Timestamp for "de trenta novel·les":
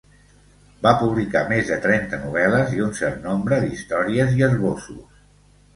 1.73-2.75